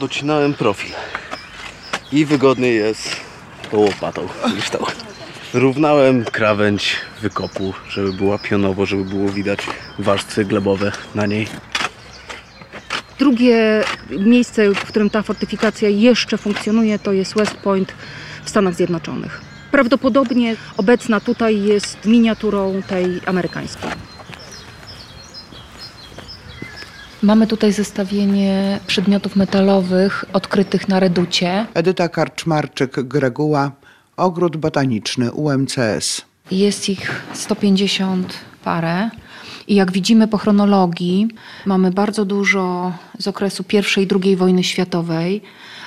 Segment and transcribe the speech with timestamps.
[0.00, 0.92] docinałem profil.
[2.12, 3.16] I wygodniej jest
[3.70, 4.64] tą łopatą niż.
[5.54, 9.66] Równałem krawędź wykopu, żeby była pionowo, żeby było widać
[9.98, 11.46] warstwy glebowe na niej.
[13.18, 17.92] Drugie miejsce, w którym ta fortyfikacja jeszcze funkcjonuje, to jest West Point
[18.44, 19.40] w Stanach Zjednoczonych.
[19.70, 23.90] Prawdopodobnie obecna tutaj jest miniaturą tej amerykańskiej.
[27.24, 31.66] Mamy tutaj zestawienie przedmiotów metalowych odkrytych na reducie.
[31.74, 33.70] Edyta Karczmarczyk-Greguła,
[34.16, 36.22] Ogród Botaniczny UMCS.
[36.50, 39.10] Jest ich 150 parę.
[39.68, 41.28] I jak widzimy po chronologii,
[41.66, 45.42] mamy bardzo dużo z okresu I i II wojny światowej,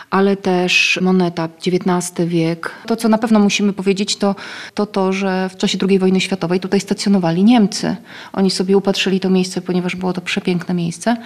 [0.10, 2.72] ale też moneta XIX wiek.
[2.86, 4.36] To, co na pewno musimy powiedzieć, to,
[4.74, 7.96] to to, że w czasie II wojny światowej tutaj stacjonowali Niemcy.
[8.34, 11.18] Oni sobie upatrzyli to miejsce, ponieważ było to przepiękne miejsce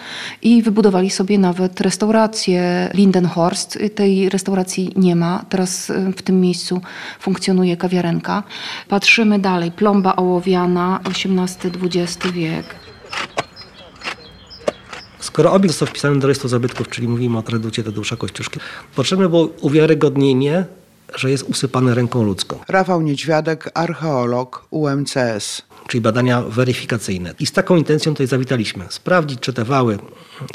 [0.42, 3.80] i wybudowali sobie nawet restaurację Lindenhorst.
[3.96, 5.46] Tej restauracji nie ma.
[5.50, 6.82] Teraz y, w tym miejscu
[7.20, 8.44] funkcjonuje kawiarenka.
[8.88, 9.72] Patrzymy dalej.
[9.72, 12.91] Plomba ołowiana, XVIII-XX wiek.
[15.22, 18.60] Skoro obiekt został wpisany do rejestru zabytków, czyli mówimy o reducie Tadeusza Kościuszki,
[18.96, 20.66] potrzebne było uwiarygodnienie,
[21.16, 25.62] że jest usypany ręką ludzką, Rafał Niedźwiadek, archeolog UMCS.
[25.88, 27.34] czyli badania weryfikacyjne.
[27.40, 28.86] I z taką intencją tutaj zawitaliśmy.
[28.90, 30.00] Sprawdzić, czy te wały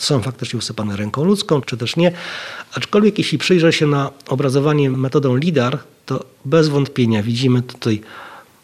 [0.00, 2.12] są faktycznie usypane ręką ludzką, czy też nie.
[2.74, 8.00] Aczkolwiek jeśli przyjrzę się na obrazowanie metodą LIDAR, to bez wątpienia widzimy tutaj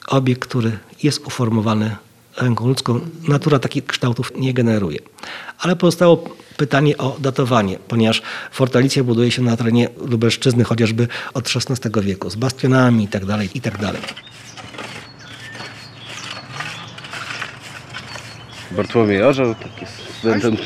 [0.06, 1.96] obiekt, który jest uformowany
[2.36, 3.00] ręką ludzką.
[3.28, 4.98] Natura takich kształtów nie generuje.
[5.58, 6.24] Ale pozostało
[6.56, 12.36] pytanie o datowanie, ponieważ fortalicja buduje się na terenie Lubelszczyzny chociażby od XVI wieku, z
[12.36, 13.38] bastionami itd.
[13.54, 13.92] itd.
[18.70, 20.56] Bartłomiej Orzeł, tak jest studentem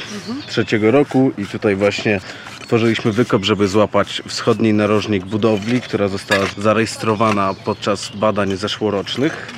[0.47, 2.21] trzeciego roku i tutaj właśnie
[2.67, 9.53] tworzyliśmy wykop, żeby złapać wschodni narożnik budowli, która została zarejestrowana podczas badań zeszłorocznych.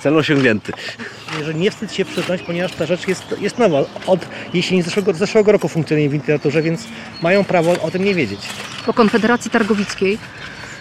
[0.00, 0.72] Cel osiągnięty.
[1.44, 3.84] Że nie wstyd się przyznać, ponieważ ta rzecz jest, jest nowa.
[4.06, 4.20] Od
[4.54, 6.84] jesieni zeszłego, zeszłego roku funkcjonuje w literaturze, więc
[7.22, 8.40] mają prawo o tym nie wiedzieć.
[8.86, 10.18] Po Konfederacji Targowickiej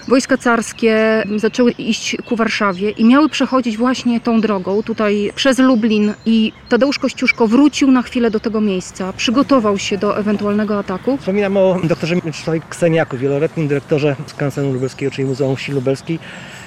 [0.08, 6.14] wojska carskie zaczęły iść ku Warszawie i miały przechodzić właśnie tą drogą, tutaj przez Lublin
[6.26, 11.18] i Tadeusz Kościuszko wrócił na chwilę do tego miejsca, przygotował się do ewentualnego ataku.
[11.18, 16.20] Wspominam o doktorze Mieczysławie Kseniaku, wieloletnim dyrektorze skansenu lubelskiego, czyli Muzeum Wsi Lubelskiej.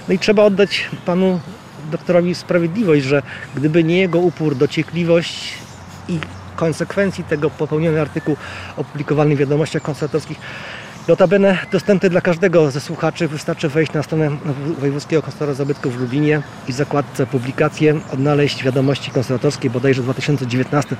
[0.08, 1.40] No i trzeba oddać panu
[1.90, 3.22] doktorowi sprawiedliwość, że
[3.54, 5.52] gdyby nie jego upór, dociekliwość
[6.08, 6.18] i
[6.56, 8.36] konsekwencji tego popełniony artykuł
[8.76, 10.38] opublikowany w wiadomościach konserwatorskich,
[11.08, 14.30] notabene dostępny dla każdego ze słuchaczy, wystarczy wejść na stronę
[14.78, 20.96] Wojewódzkiego Konserwatora Zabytków w Lublinie i zakładce publikacje odnaleźć wiadomości konserwatorskie, bodajże 2019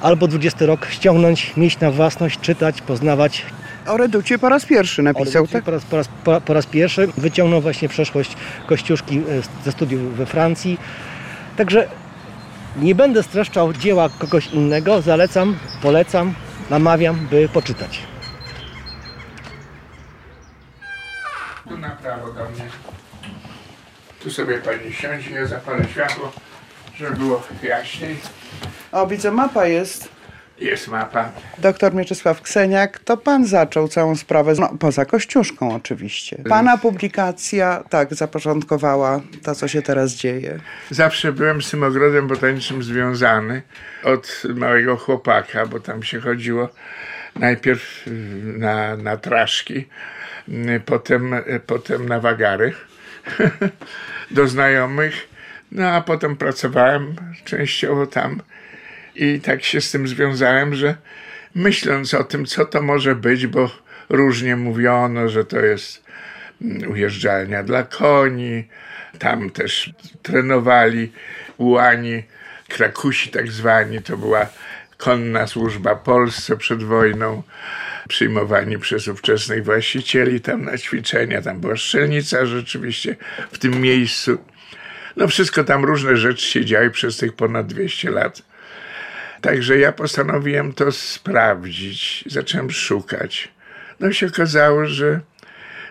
[0.00, 3.42] albo 20 rok, ściągnąć, mieć na własność, czytać, poznawać
[3.86, 5.64] O Reducie po raz pierwszy napisał, tak?
[5.64, 8.36] po, raz, po, raz, po, po raz pierwszy wyciągnął właśnie przeszłość
[8.66, 9.22] Kościuszki e,
[9.64, 10.78] ze studiów we Francji.
[11.56, 11.88] Także
[12.76, 15.02] nie będę streszczał dzieła kogoś innego.
[15.02, 16.34] Zalecam, polecam,
[16.70, 17.98] namawiam, by poczytać.
[21.68, 22.68] Tu na prawo do mnie.
[24.22, 26.32] Tu sobie pani siądzie, ja zapalę światło,
[26.96, 28.16] żeby było jaśniej.
[28.92, 30.15] O, widzę, mapa jest.
[30.60, 31.32] Jest mapa.
[31.58, 36.42] Doktor Mieczysław Kseniak, to pan zaczął całą sprawę, no, poza Kościuszką oczywiście.
[36.48, 40.58] Pana publikacja, tak, zapoczątkowała to, co się teraz dzieje.
[40.90, 43.62] Zawsze byłem z tym ogrodem botanicznym związany
[44.04, 46.68] od małego chłopaka, bo tam się chodziło
[47.34, 48.02] najpierw
[48.42, 49.86] na, na traszki,
[50.48, 51.34] y, potem,
[51.66, 52.72] potem na wagary
[54.30, 55.28] do znajomych,
[55.72, 57.14] no a potem pracowałem
[57.44, 58.40] częściowo tam
[59.18, 60.96] i tak się z tym związałem, że
[61.54, 63.70] myśląc o tym, co to może być, bo
[64.08, 66.04] różnie mówiono, że to jest
[66.62, 68.64] mm, ujeżdżalnia dla koni,
[69.18, 71.12] tam też trenowali
[71.56, 72.22] ułani,
[72.68, 74.46] krakusi tak zwani, to była
[74.96, 77.42] konna służba Polsce przed wojną,
[78.08, 83.16] przyjmowani przez ówczesnych właścicieli tam na ćwiczenia, tam była strzelnica rzeczywiście
[83.52, 84.38] w tym miejscu.
[85.16, 88.42] No wszystko tam różne rzeczy się działy przez tych ponad 200 lat.
[89.46, 92.24] Także ja postanowiłem to sprawdzić.
[92.26, 93.48] Zacząłem szukać.
[94.00, 95.20] No i się okazało, że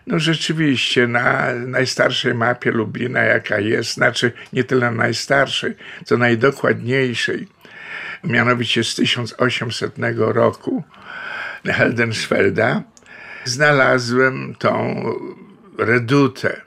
[0.07, 5.75] no rzeczywiście na najstarszej mapie Lublina, jaka jest, znaczy nie tyle najstarszej,
[6.05, 7.47] co najdokładniejszej,
[8.23, 10.83] mianowicie z 1800 roku
[11.65, 12.83] Heldensfelda,
[13.45, 15.03] znalazłem tą
[15.77, 16.61] redutę.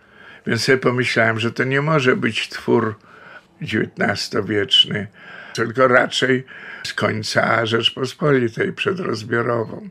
[0.46, 2.94] Więc sobie pomyślałem, że to nie może być twór
[3.62, 5.06] XIX-wieczny,
[5.64, 6.44] tylko raczej
[6.86, 9.88] z końca Rzeczpospolitej przedrozbiorową.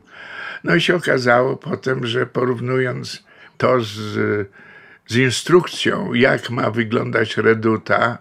[0.64, 3.24] No i się okazało potem, że porównując
[3.58, 4.18] to z,
[5.06, 8.18] z instrukcją, jak ma wyglądać reduta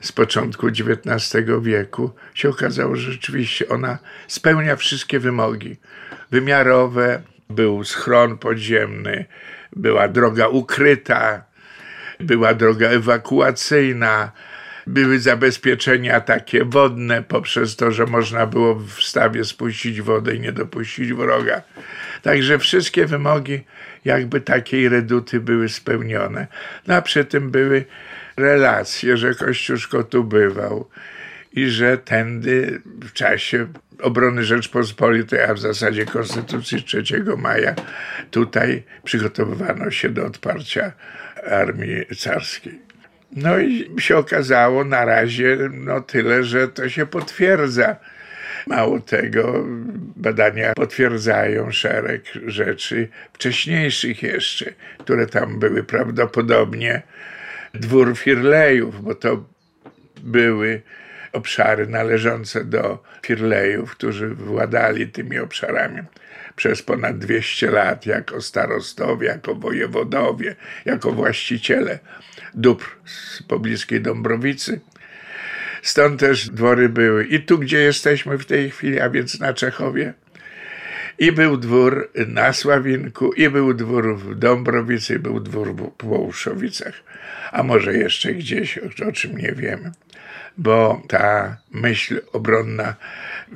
[0.00, 3.98] z początku XIX wieku, się okazało, że rzeczywiście ona
[4.28, 5.76] spełnia wszystkie wymogi
[6.30, 7.22] wymiarowe.
[7.50, 9.24] Był schron podziemny,
[9.76, 11.44] była droga ukryta,
[12.20, 14.32] była droga ewakuacyjna,
[14.86, 20.52] były zabezpieczenia takie wodne poprzez to, że można było w stawie spuścić wodę i nie
[20.52, 21.62] dopuścić wroga.
[22.22, 23.60] Także wszystkie wymogi
[24.04, 26.46] jakby takiej reduty były spełnione.
[26.86, 27.84] No a przy tym były
[28.36, 30.88] relacje, że Kościuszko tu bywał
[31.52, 33.66] i że tędy w czasie
[34.02, 37.02] obrony Rzeczpospolitej, a w zasadzie Konstytucji 3
[37.36, 37.74] maja,
[38.30, 40.92] tutaj przygotowywano się do odparcia
[41.50, 42.78] armii carskiej.
[43.36, 47.96] No i się okazało na razie no tyle, że to się potwierdza.
[48.66, 49.64] Mało tego,
[50.16, 57.02] badania potwierdzają szereg rzeczy wcześniejszych jeszcze, które tam były prawdopodobnie
[57.74, 59.44] dwór Firlejów, bo to
[60.22, 60.82] były
[61.32, 66.02] obszary należące do Firlejów, którzy władali tymi obszarami
[66.56, 71.98] przez ponad 200 lat jako starostowie, jako wojewodowie, jako właściciele
[72.54, 74.80] dóbr z pobliskiej Dąbrowicy.
[75.82, 80.14] Stąd też dwory były i tu, gdzie jesteśmy w tej chwili, a więc na Czechowie.
[81.18, 86.94] I był dwór na Sławinku, i był dwór w Dąbrowicy, i był dwór w Płołuszowicach.
[87.52, 89.92] A może jeszcze gdzieś, o czym nie wiemy.
[90.58, 92.94] Bo ta myśl obronna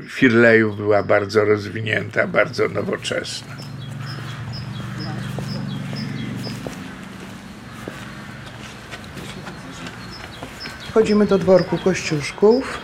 [0.07, 3.57] Firlejów była bardzo rozwinięta, bardzo nowoczesna.
[10.89, 12.79] Wchodzimy do dworku Kościuszków.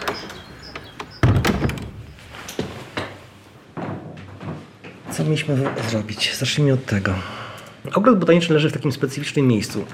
[5.10, 5.56] Co mieliśmy
[5.90, 6.36] zrobić?
[6.36, 7.14] Zacznijmy od tego.
[7.94, 9.84] Ogród botaniczny leży w takim specyficznym miejscu.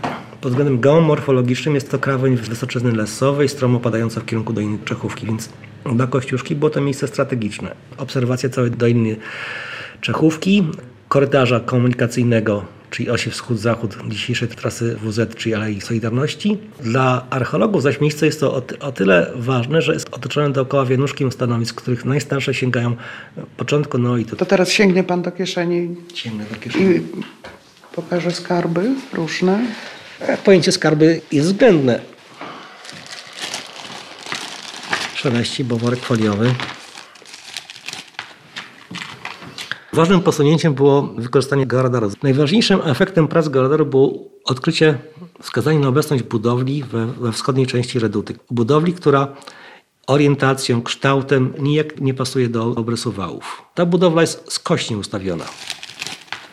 [0.40, 5.48] Pod względem geomorfologicznym jest to krawędź wysoczyzny lesowej, stromo opadająca w kierunku doliny Czechówki, więc
[5.94, 7.74] dla Kościuszki było to miejsce strategiczne.
[7.98, 9.16] Obserwacja całej doliny
[10.00, 10.68] Czechówki,
[11.08, 16.58] korytarza komunikacyjnego, czyli osi wschód-zachód dzisiejszej trasy WZ, czyli Alei Solidarności.
[16.80, 20.84] Dla archeologów zaś miejsce jest to o, ty- o tyle ważne, że jest otoczone dookoła
[20.86, 22.96] wianuszkiem stanowisk, których najstarsze sięgają
[23.56, 24.36] początku neolitu.
[24.36, 26.94] To teraz sięgnie pan do kieszeni Ciemne do kieszeni.
[26.96, 27.00] i
[27.94, 29.60] pokaże skarby różne.
[30.44, 32.00] Pojęcie skarby jest względne.
[35.20, 36.54] Szeleści, bo worek foliowy.
[39.92, 42.10] Ważnym posunięciem było wykorzystanie geodaru.
[42.22, 44.12] Najważniejszym efektem prac geodaru było
[44.44, 44.98] odkrycie,
[45.42, 48.34] wskazanie na obecność budowli we, we wschodniej części Reduty.
[48.50, 49.36] Budowli, która
[50.06, 53.62] orientacją, kształtem nijak nie pasuje do obrysu wałów.
[53.74, 55.44] Ta budowla jest skośnie ustawiona.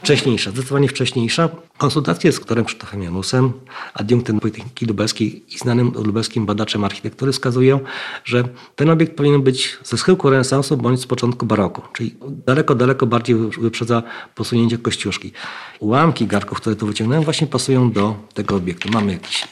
[0.08, 1.50] Wcześniejsza, zdecydowanie wcześniejsza.
[1.78, 3.52] Konsultacje z doktorem Krzysztofem Janusem,
[3.94, 7.80] adiunktem Politechniki Lubelskiej i znanym lubelskim badaczem architektury wskazują,
[8.24, 8.44] że
[8.76, 12.16] ten obiekt powinien być ze schyłku renesansu bądź z początku baroku, czyli
[12.46, 14.04] daleko, daleko bardziej wyprzedza
[14.36, 15.32] posunięcie Kościuszki.
[15.80, 18.90] Ułamki garków, które tu wyciągnąłem, właśnie pasują do tego obiektu.
[18.94, 19.48] Mamy jakiś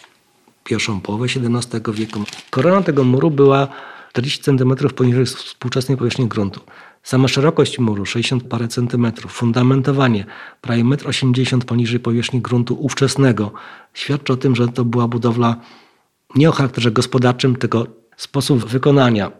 [0.63, 2.24] pierwszą połowę XVII wieku.
[2.50, 3.68] Korona tego muru była
[4.12, 6.62] 40 cm poniżej współczesnej powierzchni gruntu.
[7.06, 10.26] Sama szerokość muru 60 parę centymetrów, fundamentowanie
[10.62, 13.52] prawie 1,80 m poniżej powierzchni gruntu ówczesnego
[13.94, 15.56] świadczy o tym, że to była budowla
[16.35, 19.31] nie o charakterze gospodarczym, tylko sposób wykonania.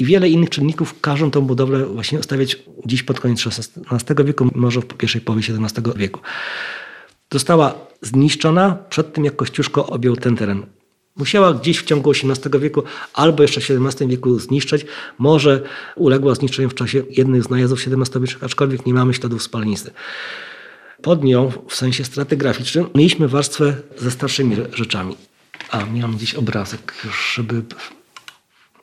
[0.00, 4.80] I wiele innych czynników każą tą budowlę właśnie stawiać dziś pod koniec XVI wieku, może
[4.80, 6.20] w pierwszej połowie XVII wieku.
[7.32, 10.66] Została zniszczona przed tym, jak Kościuszko objął ten teren.
[11.18, 12.82] Musiała gdzieś w ciągu XVIII wieku
[13.14, 14.86] albo jeszcze w XVII wieku zniszczyć.
[15.18, 15.62] Może
[15.96, 19.90] uległa zniszczeniu w czasie jednych z najazdów XVII-wiecznych, aczkolwiek nie mamy śladów spalenizny.
[21.02, 25.16] Pod nią, w sensie stratygraficznym, mieliśmy warstwę ze starszymi rzeczami.
[25.70, 26.94] A, miałem gdzieś obrazek
[27.34, 27.62] żeby...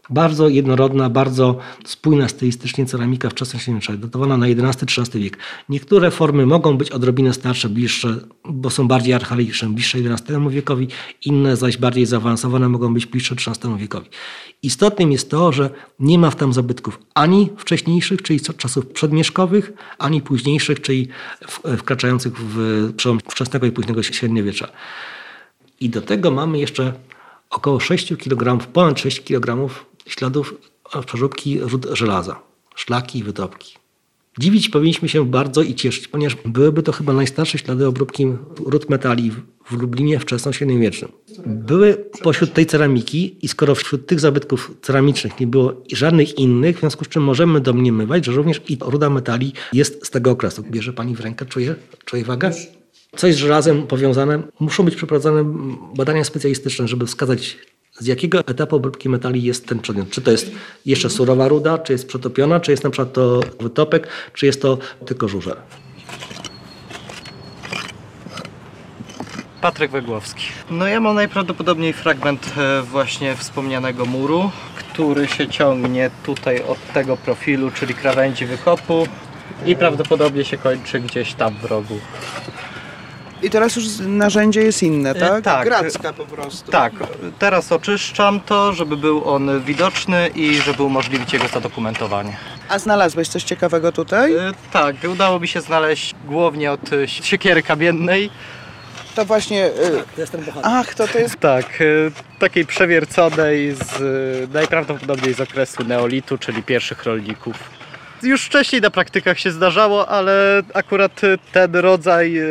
[0.10, 5.38] Bardzo jednorodna, bardzo spójna stylistycznie ceramika wczesnośredniowiecza, datowana na XI-XIII wiek.
[5.70, 10.88] Niektóre formy mogą być odrobinę starsze, bliższe, bo są bardziej archaiczne, bliższe XI wiekowi,
[11.26, 14.10] inne zaś bardziej zaawansowane mogą być bliższe XIII wiekowi.
[14.64, 15.70] Istotnym jest to, że
[16.00, 21.08] nie ma w tam zabytków ani wcześniejszych, czyli czasów przedmieszkowych, ani późniejszych, czyli
[21.78, 24.68] wkraczających w przełom wczesnego i późnego średniowiecza.
[25.80, 26.94] I do tego mamy jeszcze
[27.50, 29.70] około 6 kg, ponad 6 kg
[30.08, 30.54] śladów
[31.06, 32.40] przeróbki ród żelaza,
[32.76, 33.76] szlaki i wytopki.
[34.40, 38.28] Dziwić powinniśmy się bardzo i cieszyć, ponieważ byłyby to chyba najstarsze ślady obróbki
[38.66, 39.32] ród metali
[39.66, 41.12] w Lublinie wczesnośredniowiecznym.
[41.46, 46.80] Były pośród tej ceramiki i skoro wśród tych zabytków ceramicznych nie było żadnych innych, w
[46.80, 50.64] związku z czym możemy domniemywać, że również i ruda metali jest z tego okresu.
[50.72, 52.52] Bierze pani w rękę, czuje, czuje wagę?
[53.16, 54.44] Coś z żelazem powiązane.
[54.60, 55.54] Muszą być przeprowadzone
[55.96, 57.58] badania specjalistyczne, żeby wskazać
[58.00, 60.10] z jakiego etapu obróbki metali jest ten przedmiot.
[60.10, 60.52] Czy to jest
[60.86, 64.78] jeszcze surowa ruda, czy jest przetopiona, czy jest na przykład to wytopek, czy jest to
[65.06, 65.56] tylko żużel.
[69.62, 70.44] Patryk Wegłowski.
[70.72, 77.18] No ja mam najprawdopodobniej fragment e, właśnie wspomnianego muru, który się ciągnie tutaj od tego
[77.18, 79.08] profilu, czyli krawędzi wykopu
[79.66, 82.00] i prawdopodobnie się kończy gdzieś tam w rogu.
[83.46, 85.44] I teraz już narzędzie jest inne, E, tak?
[85.44, 85.66] tak.
[85.68, 86.72] Gracka po prostu.
[86.72, 86.94] Tak,
[87.40, 92.38] teraz oczyszczam to, żeby był on widoczny i żeby umożliwić jego zadokumentowanie.
[92.70, 94.34] A znalazłeś coś ciekawego tutaj?
[94.36, 98.30] E, Tak, udało mi się znaleźć głównie od e, siekiery kamiennej.
[99.16, 99.70] To właśnie...
[100.16, 100.72] To jest ten bohater.
[100.74, 101.40] Ach, to to jest...
[101.40, 101.66] Tak,
[102.40, 107.56] takiej przewierconej z najprawdopodobniej z okresu neolitu, czyli pierwszych rolników.
[108.26, 112.44] Już wcześniej na praktykach się zdarzało, ale akurat e, ten rodzaj e,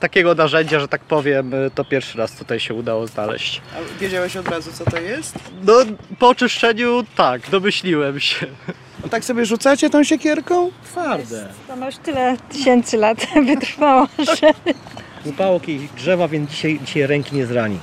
[0.00, 3.60] takiego narzędzia, że tak powiem, e, to pierwszy raz tutaj się udało znaleźć.
[3.76, 5.38] A wiedziałeś od razu, co to jest?
[5.66, 5.74] No,
[6.18, 8.46] po oczyszczeniu tak, domyśliłem się.
[9.02, 10.70] No tak sobie rzucacie tą siekierką?
[10.84, 11.48] Twarde.
[11.72, 14.52] Ono już tyle tysięcy lat wytrwało, że
[15.24, 17.78] Upało jakieś drzewa, więc dzisiaj, dzisiaj ręki nie zrani.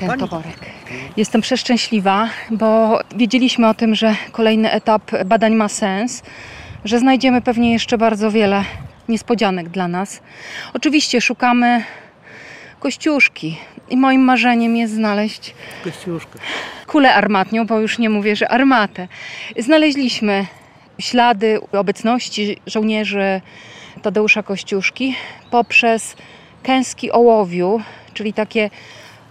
[0.00, 0.81] Ten toporek.
[1.16, 6.22] Jestem przeszczęśliwa, bo wiedzieliśmy o tym, że kolejny etap badań ma sens,
[6.84, 8.64] że znajdziemy pewnie jeszcze bardzo wiele
[9.08, 10.20] niespodzianek dla nas.
[10.74, 11.84] Oczywiście szukamy
[12.80, 13.58] kościuszki
[13.90, 16.38] i moim marzeniem jest znaleźć Kościuszka.
[16.86, 19.08] kulę armatnią, bo już nie mówię, że armatę.
[19.58, 20.46] Znaleźliśmy
[20.98, 23.40] ślady obecności żołnierzy
[24.02, 25.16] Tadeusza Kościuszki
[25.50, 26.16] poprzez
[26.62, 27.80] kęski ołowiu,
[28.14, 28.70] czyli takie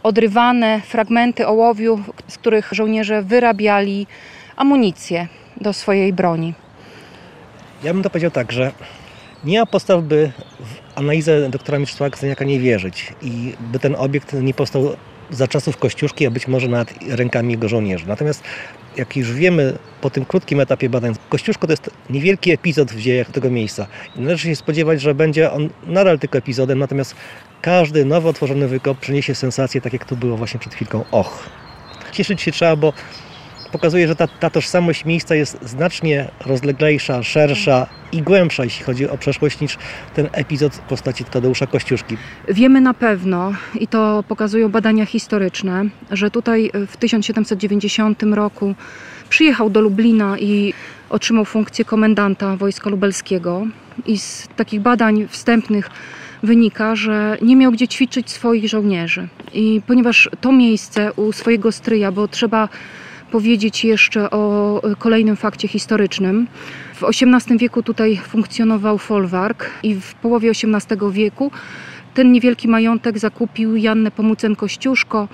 [0.03, 4.08] odrywane fragmenty ołowiu, z których żołnierze wyrabiali
[4.55, 5.27] amunicję
[5.62, 6.53] do swojej broni.
[7.84, 8.72] Ja bym to powiedział tak, że
[9.43, 14.34] nie ma podstaw, by w analizę doktora Mieczysława Kseniaka nie wierzyć i by ten obiekt
[14.34, 14.96] nie powstał
[15.29, 18.08] za czasów Kościuszki, a być może nawet rękami jego żołnierzy.
[18.08, 18.43] Natomiast
[18.98, 23.31] jak już wiemy po tym krótkim etapie badań, Kościuszko to jest niewielki epizod w dziejach
[23.31, 23.88] tego miejsca.
[24.15, 27.15] I należy się spodziewać, że będzie on nadal tylko epizodem, natomiast
[27.62, 31.03] każdy nowo otworzony wykop przyniesie sensację, tak jak tu było właśnie przed chwilką.
[31.12, 31.50] Och!
[32.12, 32.94] Cieszyć się trzeba, bo
[33.72, 39.18] pokazuje, że ta, ta tożsamość miejsca jest znacznie rozleglejsza, szersza i głębsza, jeśli chodzi o
[39.18, 39.77] przeszłość, niż
[40.13, 42.18] ten epizod w postaci Tadeusza Kościuszki.
[42.48, 48.75] Wiemy na pewno, i to pokazują badania historyczne, że tutaj w 1790 roku
[49.30, 50.74] przyjechał do Lublina i
[51.10, 53.68] otrzymał funkcję komendanta wojska lubelskiego.
[54.06, 55.89] I z takich badań wstępnych
[56.43, 59.27] wynika, że nie miał gdzie ćwiczyć swoich żołnierzy.
[59.53, 62.69] I ponieważ to miejsce u swojego stryja, bo trzeba
[63.31, 66.48] powiedzieć jeszcze o kolejnym fakcie historycznym.
[66.95, 71.51] W XVIII wieku tutaj funkcjonował folwark i w połowie XVIII wieku
[72.13, 75.27] ten niewielki majątek zakupił Jannę Pomucen-Kościuszko,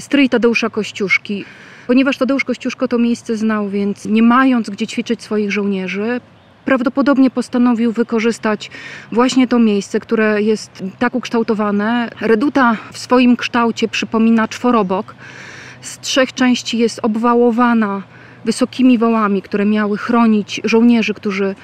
[0.00, 1.44] stryj Tadeusza Kościuszki.
[1.86, 6.20] Ponieważ Tadeusz Kościuszko to miejsce znał, więc nie mając gdzie ćwiczyć swoich żołnierzy,
[6.66, 8.70] prawdopodobnie postanowił wykorzystać
[9.12, 12.10] właśnie to miejsce, które jest tak ukształtowane.
[12.20, 15.14] Reduta w swoim kształcie przypomina czworobok.
[15.80, 18.02] Z trzech części jest obwałowana
[18.44, 21.54] wysokimi wałami, które miały chronić żołnierzy, którzy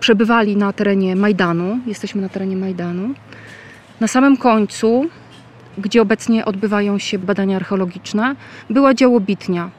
[0.00, 1.78] przebywali na terenie Majdanu.
[1.86, 3.14] Jesteśmy na terenie Majdanu.
[4.00, 5.06] Na samym końcu,
[5.78, 8.36] gdzie obecnie odbywają się badania archeologiczne,
[8.70, 9.70] była działobitnia.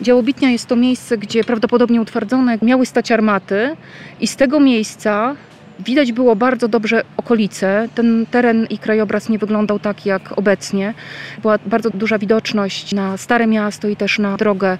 [0.00, 3.76] Działobitnia jest to miejsce, gdzie prawdopodobnie utwardzone miały stać armaty
[4.20, 5.36] i z tego miejsca
[5.80, 7.88] widać było bardzo dobrze okolice.
[7.94, 10.94] Ten teren i krajobraz nie wyglądał tak jak obecnie.
[11.42, 14.78] Była bardzo duża widoczność na Stare Miasto i też na drogę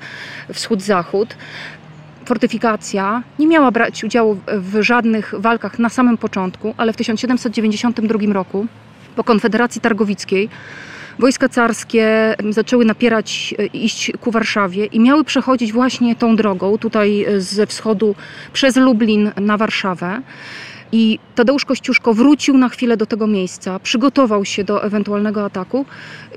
[0.52, 1.36] wschód-zachód.
[2.24, 8.66] Fortyfikacja nie miała brać udziału w żadnych walkach na samym początku, ale w 1792 roku
[9.16, 10.48] po Konfederacji Targowickiej
[11.18, 17.66] wojska carskie zaczęły napierać, iść ku Warszawie i miały przechodzić właśnie tą drogą, tutaj ze
[17.66, 18.14] wschodu
[18.52, 20.22] przez Lublin na Warszawę.
[20.92, 25.86] I Tadeusz Kościuszko wrócił na chwilę do tego miejsca, przygotował się do ewentualnego ataku,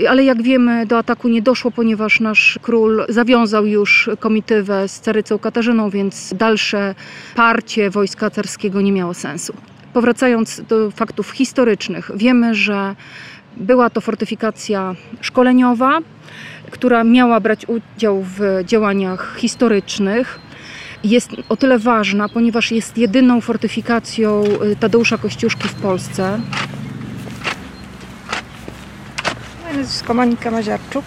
[0.09, 5.39] ale jak wiemy, do ataku nie doszło, ponieważ nasz król zawiązał już komitywę z carycą
[5.39, 6.95] Katarzyną, więc dalsze
[7.35, 9.53] parcie wojska carskiego nie miało sensu.
[9.93, 12.95] Powracając do faktów historycznych, wiemy, że
[13.59, 15.99] była to fortyfikacja szkoleniowa,
[16.71, 20.39] która miała brać udział w działaniach historycznych.
[21.03, 26.39] Jest o tyle ważna, ponieważ jest jedyną fortyfikacją y, Tadeusza Kościuszki w Polsce.
[29.63, 31.05] Moje nazwisko Monika Maziarczuk.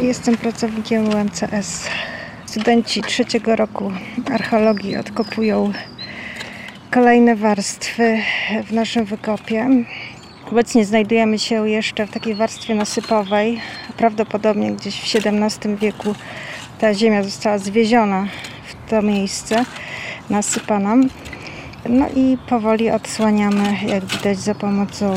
[0.00, 1.88] Jestem pracownikiem UMCS.
[2.46, 3.92] Studenci trzeciego roku
[4.32, 5.72] archeologii odkopują
[6.90, 8.18] kolejne warstwy
[8.66, 9.84] w naszym wykopie.
[10.52, 13.60] Obecnie znajdujemy się jeszcze w takiej warstwie nasypowej.
[13.96, 16.14] Prawdopodobnie gdzieś w XVII wieku
[16.78, 18.26] ta ziemia została zwieziona
[18.66, 19.64] w to miejsce,
[20.30, 20.96] nasypana.
[21.88, 25.14] No i powoli odsłaniamy, jak widać, za pomocą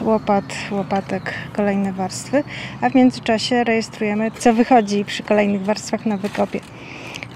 [0.00, 2.44] łopat, łopatek kolejne warstwy,
[2.80, 6.60] a w międzyczasie rejestrujemy, co wychodzi przy kolejnych warstwach na wykopie.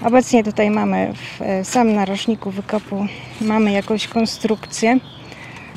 [0.01, 3.05] Obecnie tutaj mamy w e, samym narożniku wykopu
[3.41, 4.99] mamy jakąś konstrukcję.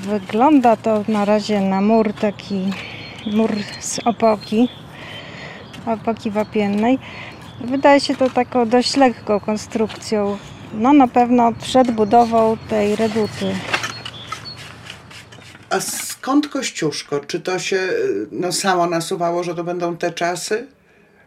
[0.03, 2.71] Wygląda to na razie na mur taki
[3.27, 4.69] mur z opoki,
[5.87, 6.99] opoki wapiennej.
[7.65, 10.39] Wydaje się to taką dość lekką konstrukcją.
[10.75, 13.55] No na pewno przed budową tej reduty.
[15.71, 17.21] A skąd Kościuszko?
[17.21, 17.89] Czy to się
[18.31, 20.67] no, samo nasuwało, że to będą te czasy?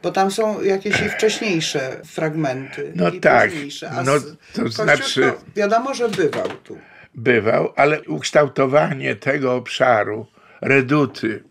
[0.04, 2.92] Bo tam są jakieś i wcześniejsze fragmenty.
[2.96, 3.90] No i tak, późniejsze.
[3.90, 4.12] A no
[4.54, 6.78] to znaczy- Wiadomo, że bywał tu.
[7.16, 10.28] Bywał, ale ukształtowanie tego obszaru,
[10.62, 11.44] reduty,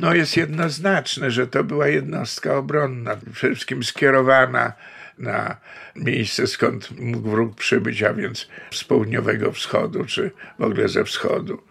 [0.00, 4.72] no jest jednoznaczne, że to była jednostka obronna, przede wszystkim skierowana
[5.18, 5.56] na
[5.96, 11.62] miejsce, skąd mógł wróg przybyć, a więc z południowego wschodu, czy w ogóle ze wschodu.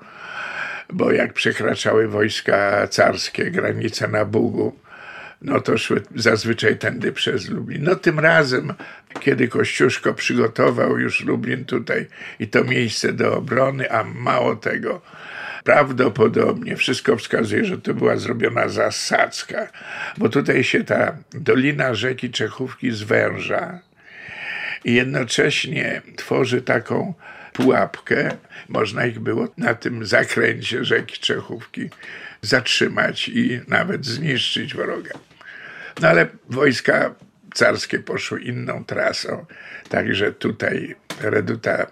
[0.93, 4.79] Bo jak przekraczały wojska carskie granice na Bugu,
[5.45, 7.83] no to szły zazwyczaj tędy przez Lublin.
[7.83, 8.73] No tym razem,
[9.19, 12.05] kiedy Kościuszko przygotował już Lublin tutaj
[12.39, 15.01] i to miejsce do obrony, a mało tego,
[15.63, 19.67] prawdopodobnie wszystko wskazuje, że to była zrobiona zasadzka,
[20.17, 23.79] bo tutaj się ta dolina rzeki Czechówki zwęża
[24.85, 27.13] i jednocześnie tworzy taką
[27.53, 28.29] pułapkę.
[28.69, 31.89] Można ich było na tym zakręcie rzeki Czechówki
[32.41, 35.19] zatrzymać i nawet zniszczyć wroga.
[36.01, 37.15] No ale wojska
[37.53, 39.45] carskie poszły inną trasą,
[39.89, 41.87] także tutaj reduta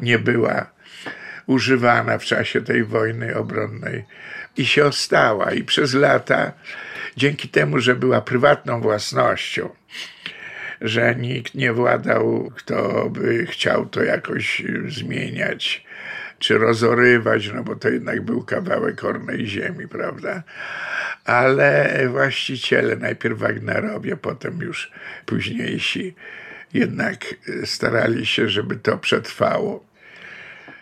[0.00, 0.70] nie była
[1.46, 4.04] używana w czasie tej wojny obronnej
[4.56, 5.52] i się ostała.
[5.52, 6.52] I przez lata,
[7.16, 9.70] dzięki temu, że była prywatną własnością,
[10.80, 15.86] że nikt nie władał, kto by chciał to jakoś zmieniać
[16.38, 20.42] czy rozorywać, no bo to jednak był kawałek ornej ziemi, prawda?
[21.26, 24.90] Ale właściciele, najpierw Wagnerowie, potem już
[25.26, 26.14] późniejsi,
[26.74, 27.24] jednak
[27.64, 29.86] starali się, żeby to przetrwało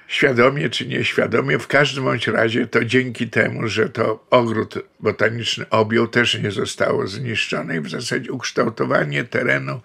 [0.06, 6.08] świadomie czy nieświadomie, w każdym bądź razie to dzięki temu, że to ogród botaniczny objął,
[6.08, 9.80] też nie zostało zniszczone i w zasadzie ukształtowanie terenu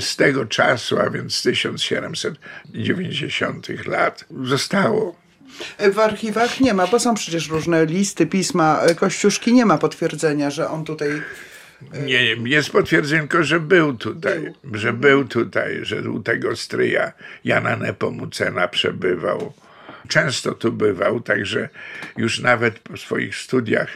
[0.00, 5.27] z tego czasu, a więc z 1790 lat, zostało.
[5.92, 8.80] W archiwach nie ma, bo są przecież różne listy, pisma.
[8.96, 11.22] Kościuszki nie ma potwierdzenia, że on tutaj
[12.06, 17.12] Nie, jest potwierdzenko, że był tutaj, że był tutaj, że u tego stryja
[17.44, 19.52] Jana Nepomucena przebywał.
[20.08, 21.68] Często tu bywał, także
[22.16, 23.88] już nawet po swoich studiach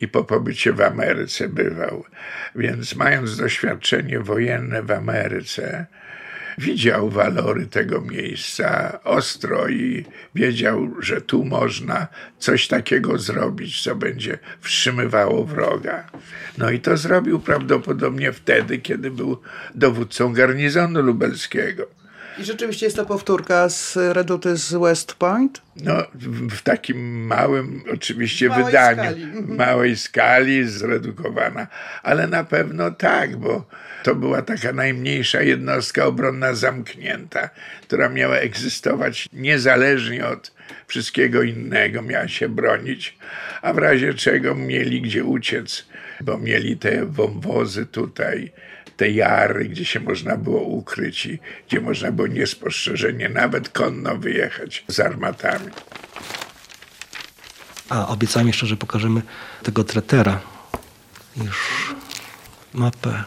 [0.00, 2.04] i po pobycie w Ameryce bywał.
[2.54, 5.86] Więc mając doświadczenie wojenne w Ameryce,
[6.60, 12.06] widział walory tego miejsca ostro i wiedział, że tu można
[12.38, 16.10] coś takiego zrobić, co będzie wstrzymywało wroga.
[16.58, 19.40] No i to zrobił prawdopodobnie wtedy, kiedy był
[19.74, 21.86] dowódcą garnizonu lubelskiego.
[22.38, 25.62] I rzeczywiście jest to powtórka z reduty z West Point.
[25.76, 25.94] No,
[26.50, 29.26] w, takim małym, oczywiście, Małej wydaniu, skali.
[29.56, 31.66] Małej skali, zredukowana,
[32.02, 33.64] ale na pewno tak, bo
[34.02, 37.50] to była taka najmniejsza jednostka obronna zamknięta,
[37.82, 40.52] która miała egzystować niezależnie od
[40.86, 43.18] wszystkiego innego, miała się bronić,
[43.62, 45.86] a w razie czego mieli gdzie uciec,
[46.20, 48.52] bo mieli te wąwozy tutaj,
[48.96, 54.84] te jary, gdzie się można było ukryć i gdzie można było niespostrzeżenie nawet konno wyjechać
[54.88, 55.70] z armatami.
[57.88, 59.22] A obiecałem jeszcze, że pokażemy
[59.62, 60.40] tego tretera.
[61.36, 61.94] Już
[62.74, 63.24] mapę.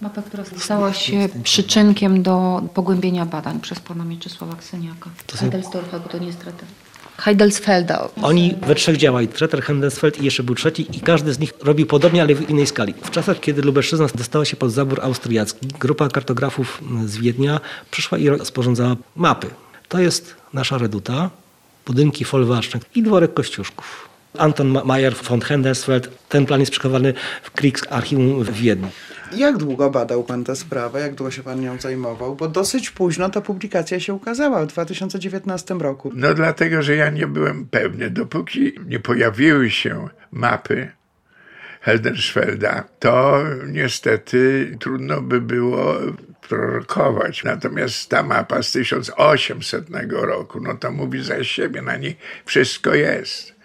[0.00, 5.10] Mapę, która stała się przyczynkiem do pogłębienia badań przez pana Mieczysława Kseniaka.
[5.32, 6.68] Są- Heidelsdorfa, bo to nie jest Treter.
[7.16, 8.08] Heidelsfelda.
[8.22, 9.28] Oni we trzech działali.
[9.28, 12.66] Treter, Hendensfeld i jeszcze był trzeci i każdy z nich robił podobnie, ale w innej
[12.66, 12.94] skali.
[13.02, 18.28] W czasach, kiedy Lubelszczyzna dostała się pod zabór austriacki, grupa kartografów z Wiednia przyszła i
[18.44, 19.46] sporządzała mapy.
[19.88, 21.30] To jest nasza reduta,
[21.86, 24.08] budynki folwarczne i dworek Kościuszków.
[24.38, 28.88] Anton Ma- Mayer von Hendensfeld, ten plan jest przechowany w Kriegsarchiwum w Wiedniu.
[29.36, 31.00] Jak długo badał pan tę sprawę?
[31.00, 32.36] Jak długo się pan nią zajmował?
[32.36, 36.12] Bo dosyć późno ta publikacja się ukazała, w 2019 roku.
[36.14, 40.90] No dlatego, że ja nie byłem pewny, dopóki nie pojawiły się mapy
[41.80, 45.94] Heldenschfelda, to niestety trudno by było
[46.48, 47.44] prorokować.
[47.44, 53.57] Natomiast ta mapa z 1800 roku, no to mówi za siebie, na niej wszystko jest.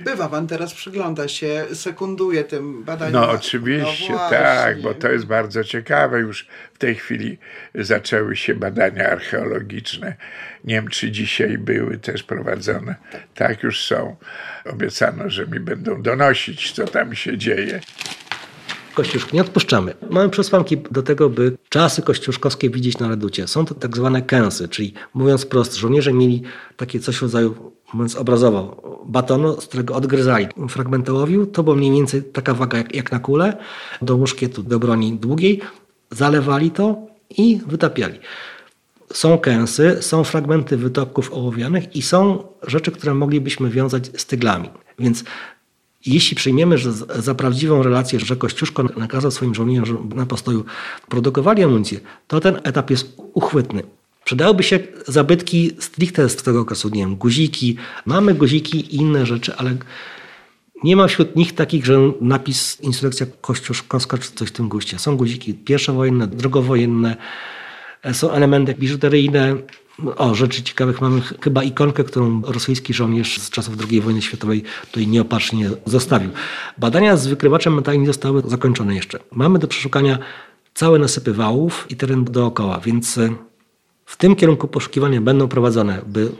[0.00, 3.22] Bywa pan teraz, przygląda się, sekunduje tym badaniom.
[3.22, 6.20] No oczywiście, No tak, bo to jest bardzo ciekawe.
[6.20, 7.38] Już w tej chwili
[7.74, 10.16] zaczęły się badania archeologiczne.
[10.64, 12.94] Niemcy dzisiaj były też prowadzone.
[13.34, 14.16] Tak już są.
[14.64, 17.80] Obiecano, że mi będą donosić, co tam się dzieje.
[18.98, 19.94] Kościuszki nie odpuszczamy.
[20.10, 23.46] Mamy przesłanki do tego, by czasy kościuszkowskie widzieć na reducie.
[23.48, 26.42] Są to tak zwane kęsy, czyli mówiąc prosto, żołnierze mieli
[26.76, 31.46] takie coś w rodzaju, mówiąc obrazowo, batonu, z którego odgryzali fragment ołowiu.
[31.46, 33.56] To była mniej więcej taka waga jak, jak na kulę,
[34.02, 35.60] do muszkietu, do broni długiej.
[36.10, 36.96] Zalewali to
[37.30, 38.18] i wytapiali.
[39.12, 44.70] Są kęsy, są fragmenty wytopków ołowianych i są rzeczy, które moglibyśmy wiązać z tyglami.
[44.98, 45.24] Więc
[46.06, 50.64] jeśli przyjmiemy że za prawdziwą relację, że Kościuszko nakazał swoim żołnierzom na postoju
[51.08, 53.82] produkowali amunicję, to ten etap jest uchwytny.
[54.24, 57.76] Przydałyby się zabytki stricte z tego okresu, nie wiem, guziki.
[58.06, 59.76] Mamy guziki i inne rzeczy, ale
[60.84, 64.98] nie ma wśród nich takich, że napis insurrekcja kościuszkowska czy coś w tym guście.
[64.98, 67.16] Są guziki pierwszowojenne, drugowojenne,
[68.12, 69.56] są elementy biżuteryjne.
[70.16, 74.62] O, rzeczy ciekawych mamy ch- chyba ikonkę, którą rosyjski żołnierz z czasów II wojny światowej
[74.86, 76.30] tutaj nieopatrznie zostawił.
[76.78, 79.18] Badania z wykrywaczem metali nie zostały zakończone jeszcze.
[79.32, 80.18] Mamy do przeszukania
[80.74, 83.30] całe nasypy wałów i teren dookoła, więc e,
[84.06, 86.32] w tym kierunku poszukiwania będą prowadzone, by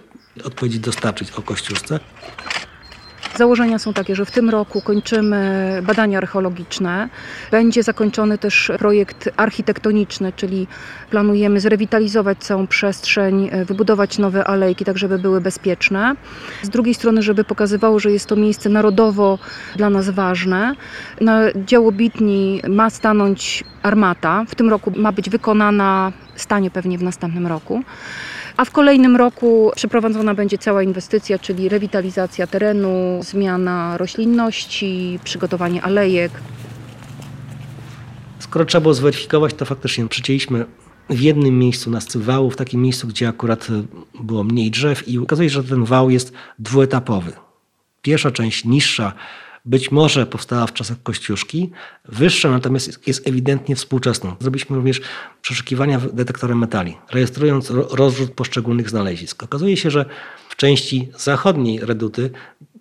[0.45, 2.01] odpowiedzi dostarczyć o Kościuszce.
[3.39, 7.09] Założenia są takie, że w tym roku kończymy badania archeologiczne.
[7.51, 10.67] Będzie zakończony też projekt architektoniczny, czyli
[11.11, 16.17] planujemy zrewitalizować całą przestrzeń, e, wybudować nowe alejki, tak żeby były bezpieczne.
[16.63, 19.39] Z drugiej strony, żeby pokazywało, że jest to miejsce narodowo
[19.77, 20.75] dla nas ważne.
[21.21, 24.45] Na działobitni ma stanąć armata.
[24.49, 27.83] W tym roku ma być wykonana, stanie pewnie w następnym roku.
[28.59, 36.33] A w kolejnym roku przeprowadzona będzie cała inwestycja, czyli rewitalizacja terenu, zmiana roślinności, przygotowanie alejek.
[38.39, 40.65] Skoro trzeba było zweryfikować, to faktycznie przycięliśmy
[41.11, 43.83] w jednym miejscu na wału, w takim miejscu, gdzie akurat y,
[44.21, 47.33] było mniej drzew i okazuje się, że ten wał jest dwuetapowy.
[48.03, 49.13] Pierwsza część niższa
[49.65, 51.71] być może powstała w czasach Kościuszki,
[52.05, 54.37] wyższa natomiast jest- ewidentnie współczesną.
[54.41, 55.01] Zrobiliśmy również
[55.43, 59.43] przeszukiwania detektorem metali, rejestrując ro- rozrzut poszczególnych znalezisk.
[59.43, 60.05] Okazuje się, że
[60.49, 62.31] w części zachodniej reduty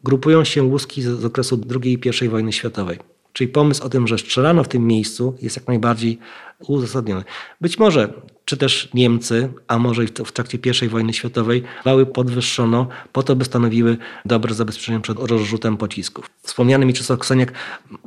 [0.04, 3.00] grupują się łuski z okresu II i I wojny światowej.
[3.34, 6.20] Czyli pomysł o tym, że strzelano w tym miejscu jest jak najbardziej
[6.60, 7.24] uzasadniony.
[7.62, 8.14] Być może,
[8.46, 13.46] czy też Niemcy, a może w, trakcie I wojny światowej, wały podwyższono po to, by
[13.46, 16.30] stanowiły dobre zabezpieczenie przed rozrzutem pocisków.
[16.44, 17.54] Wspomniany mi Czesław Kseniak,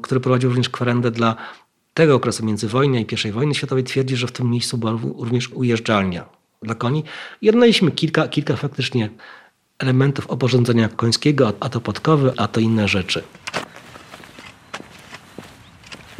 [0.02, 1.36] który prowadził również kwerendę dla
[1.94, 6.24] tego okresu międzywojnia i I wojny światowej, twierdzi, że w tym miejscu była również ujeżdżalnia
[6.62, 7.04] dla koni.
[7.42, 9.10] I odnaleźliśmy kilka, kilka faktycznie
[9.78, 13.22] elementów oporządzenia końskiego, a to podkowy, a to inne rzeczy.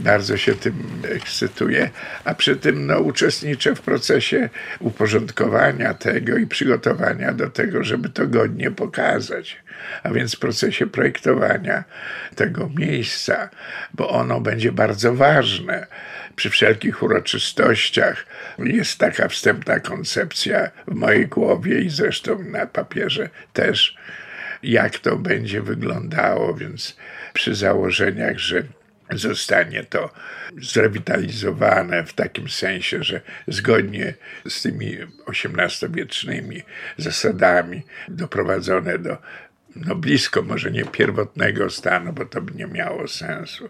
[0.01, 1.91] Bardzo się tym ekscytuję,
[2.25, 8.27] a przy tym no, uczestniczę w procesie uporządkowania tego i przygotowania do tego, żeby to
[8.27, 9.57] godnie pokazać.
[10.03, 11.85] A więc w procesie projektowania
[12.35, 13.49] tego miejsca,
[13.95, 15.87] bo ono będzie bardzo ważne
[16.37, 18.27] przy wszelkich uroczystościach.
[18.59, 23.97] Jest taka wstępna koncepcja w mojej głowie i zresztą na papierze też,
[24.63, 26.97] jak to będzie wyglądało, więc
[27.33, 28.63] przy założeniach, że
[29.12, 30.11] zostanie to
[30.62, 34.14] zrewitalizowane w takim sensie, że zgodnie
[34.49, 34.96] z tymi
[35.29, 36.62] XVIII-wiecznymi
[36.96, 39.16] zasadami doprowadzone do
[39.77, 43.68] no blisko może nie pierwotnego stanu, bo to by nie miało sensu,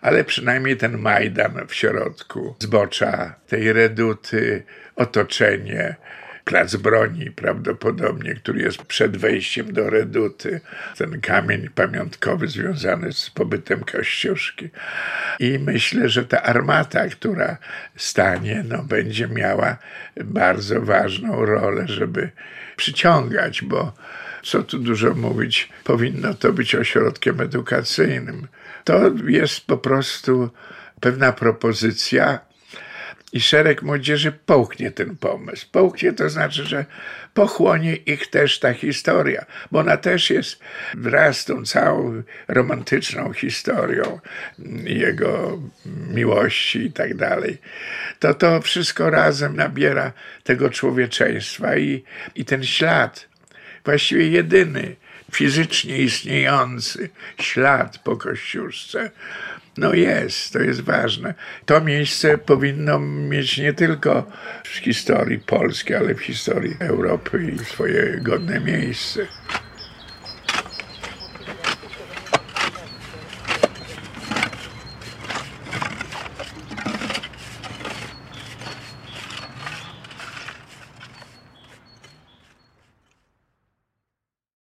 [0.00, 4.62] ale przynajmniej ten Majdan w środku, zbocza tej reduty,
[4.96, 5.96] otoczenie,
[6.44, 10.60] plac broni prawdopodobnie, który jest przed wejściem do reduty,
[10.96, 14.68] ten kamień pamiątkowy związany z pobytem Kościuszki.
[15.38, 17.56] I myślę, że ta armata, która
[17.96, 19.76] stanie, no, będzie miała
[20.24, 22.30] bardzo ważną rolę, żeby
[22.76, 23.92] przyciągać, bo
[24.42, 28.48] co tu dużo mówić, powinno to być ośrodkiem edukacyjnym.
[28.84, 30.50] To jest po prostu
[31.00, 32.38] pewna propozycja,
[33.32, 35.66] i szereg młodzieży połknie ten pomysł.
[35.72, 36.84] Połknie to znaczy, że
[37.34, 40.60] pochłonie ich też ta historia, bo ona też jest
[40.94, 44.20] wraz z tą całą romantyczną historią
[44.84, 45.58] jego
[46.14, 47.58] miłości i tak dalej.
[48.18, 50.12] To to wszystko razem nabiera
[50.44, 53.28] tego człowieczeństwa i, i ten ślad,
[53.84, 54.96] właściwie jedyny
[55.32, 59.10] fizycznie istniejący ślad po Kościuszce,
[59.76, 61.34] no jest, to jest ważne.
[61.66, 64.26] To miejsce powinno mieć nie tylko
[64.64, 69.26] w historii Polski, ale w historii Europy swoje godne miejsce.